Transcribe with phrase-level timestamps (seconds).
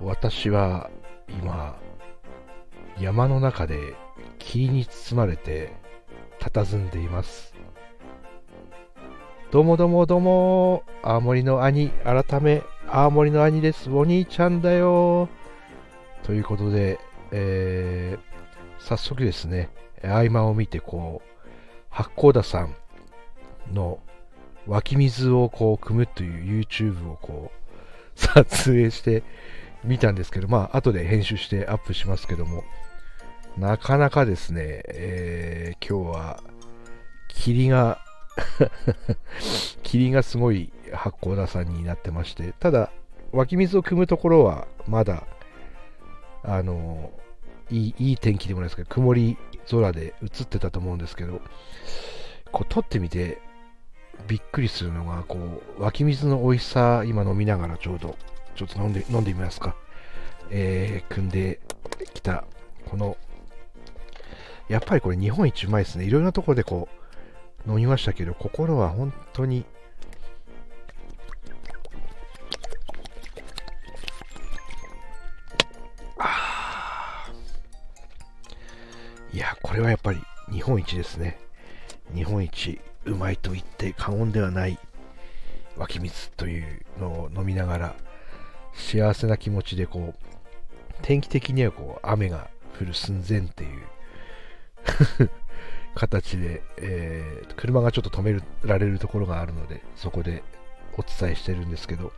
[0.00, 0.88] 私は
[1.28, 1.76] 今
[3.00, 3.96] 山の中で
[4.38, 5.72] 霧に包まれて
[6.38, 7.52] 佇んでいます。
[9.50, 13.90] どうもどうもどうも青森の兄改め青森の兄です。
[13.90, 15.28] お兄ちゃんだよ。
[16.22, 17.00] ということで、
[17.32, 19.68] えー、早速ですね
[20.04, 21.31] 合間を見てこう
[21.92, 22.74] 八甲田さん
[23.72, 24.00] の
[24.66, 29.22] 湧き水をこう汲むという YouTube をこう撮影して
[29.84, 32.64] 見たんですけど、まあ、後で編集してアップしますけども、
[33.58, 36.42] なかなかですね、えー、今日は、
[37.28, 37.98] 霧が
[39.82, 42.90] 霧がすごい八甲田山になってまして、ただ、
[43.32, 45.24] 湧き水を汲むところは、まだ、
[46.42, 47.10] あの、
[47.70, 49.36] いいいい天気でもないですけど、曇り
[49.70, 51.40] 空で映ってたと思うんですけど、
[52.50, 53.40] こう撮ってみて、
[54.28, 58.16] びっくりするのが、こう、湧き水の美味しさ、今飲みながらちょうど
[58.54, 59.74] ちょっと飲んで、飲んでみますか。
[60.50, 61.60] えー、組んで
[62.14, 62.44] きた、
[62.90, 63.16] この、
[64.68, 66.04] やっぱりこれ日本一うまいですね。
[66.04, 66.88] いろんなところでこ
[67.66, 69.64] う、飲みましたけど、心は本当に、
[79.32, 81.38] いや、これはやっぱり日本一ですね。
[82.14, 84.78] 日本一うまいと言って過言ではない
[85.76, 87.96] 湧き水というのを飲みながら、
[88.74, 90.24] 幸せな気持ちでこう、
[91.00, 95.30] 天気的にはこう、雨が降る寸前っていう
[95.96, 100.42] 形で、えー、車がちょっと止められるところがあるので、そこで
[100.98, 102.12] お伝えしてるんですけど、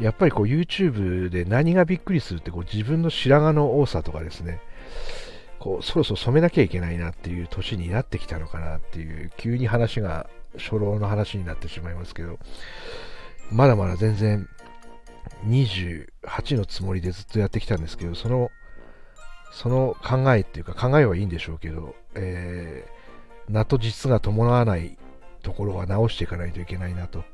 [0.00, 4.60] やっぱりこう YouTube で何がびっくりするってこう自分の白髪の多さとかですね、
[5.60, 12.38] こうそろそろ染めなきゃいけないなっていう年になってきたのかなっていう、急に話が初老の話になってしまいますけど、
[13.52, 14.48] まだまだ全然
[15.46, 18.50] 28のつもりでずっとやってきたんですけど、その、
[19.52, 24.96] その考えっていうか考えはいいんでしょうけど、えー、名と実が伴わない
[25.42, 27.24] ところは直していかないといけないなと。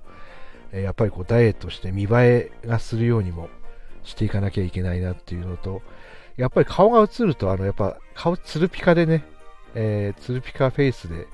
[0.72, 3.50] えー、やっぱりこうダイエットして見栄えがするようにも
[4.02, 5.82] していかなきゃいけないなっていうのと、
[6.36, 9.24] やっぱり顔が映ると、あの、やっぱ顔ツルピカでね、
[9.74, 11.26] えー、ツルピカフェイスで、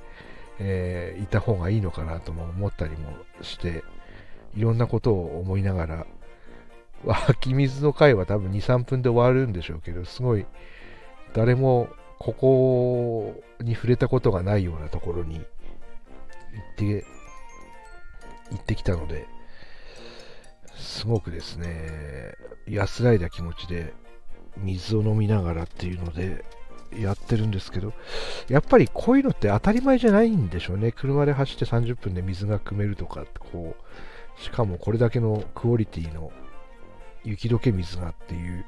[0.59, 3.83] えー、いた方がいいのかなとも思ったりもして、
[4.55, 6.07] いろんなことを思いながら、
[7.05, 10.47] 湧き水の回は多分2、3分で終わるんでしょうけど、すごい、
[11.35, 11.89] 誰も
[12.19, 15.45] ここに触れたことがないようなところに行っ
[16.77, 17.05] て、
[18.53, 19.27] 行ってきたので、
[20.77, 22.35] すごくですね、
[22.69, 23.95] 安らいだ気持ちで
[24.59, 26.45] 水を飲みながらっていうので
[26.99, 27.93] やってるんですけど、
[28.49, 30.93] やっぱりこういうのって当たり前じゃないんでしょうね。
[30.93, 33.77] 車で走って30分で水が汲めるとか、こ
[34.39, 36.33] う、しかもこれだけのクオリティの
[37.25, 38.65] 雪解け水がっていう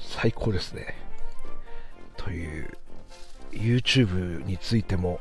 [0.00, 0.94] 最高ですね
[2.16, 2.70] という
[3.50, 5.18] YouTube についても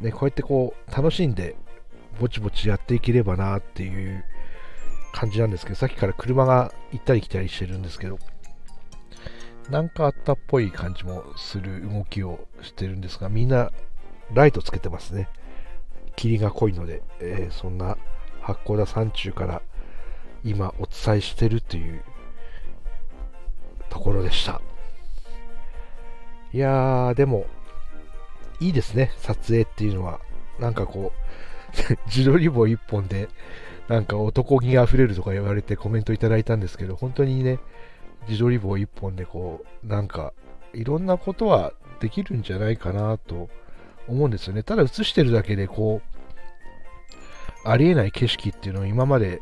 [0.00, 1.56] ねこうやってこう楽しんで
[2.20, 4.24] ぼちぼちやっていければなっていう
[5.12, 8.18] 感じなんですけどさっきから車が行ったり来たりしてるんですけど
[9.70, 13.70] なんかあったっぽい感じもする動きをしてるんですが、みんな
[14.32, 15.28] ライトつけてますね。
[16.16, 17.98] 霧が濃いので、えー、そんな
[18.40, 19.62] 八甲田山中から
[20.42, 22.02] 今お伝えしてるという
[23.90, 24.62] ところでした。
[26.54, 27.44] いやー、でも、
[28.60, 30.20] いいですね、撮影っていうのは。
[30.58, 33.28] なんかこう、 自撮り棒一本で、
[33.88, 37.58] なんか男気が溢れるとか言われてコメントいただいたんですけど、本当にね、
[38.28, 40.32] 自撮り棒一本でこう、なんか、
[40.74, 43.48] いろんなことはできるんじゃないかなと
[44.06, 44.62] 思うんですよね。
[44.62, 46.02] ただ映してるだけでこ
[47.64, 49.40] う、ありえない景色っていうのを今まで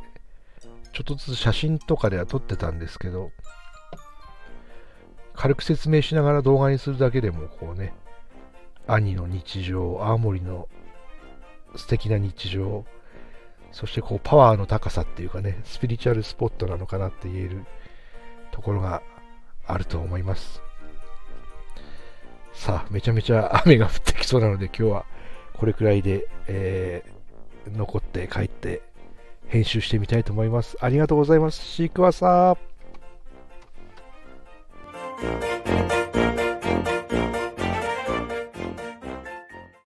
[0.92, 3.30] ちょっとずつ写真とかでは撮ってたんですけど、
[5.34, 7.92] 軽く説明しながら動画にするだけでもこうね、
[8.86, 10.68] 兄の日常、青森の
[11.74, 12.84] 素敵な日常、
[13.72, 17.64] そしてこうパワーの高さっていうかね、スピリチュアルスポットなのかなって言える
[18.52, 19.02] ところが
[19.66, 20.62] あると思います。
[22.52, 25.06] さあ、めちゃめちゃ雨が降ってきそうなので、今日は
[25.54, 28.82] これくらいで、えー、残って帰って
[29.48, 30.76] 編集してみたいと思います。
[30.80, 31.62] ありがとうございます。
[31.62, 32.65] シークワサー